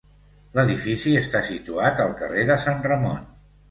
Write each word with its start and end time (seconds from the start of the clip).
L'edifici 0.59 1.13
està 1.21 1.43
situat 1.51 2.05
al 2.09 2.19
carrer 2.25 2.51
de 2.53 2.61
Sant 2.69 2.85
Ramon. 2.93 3.27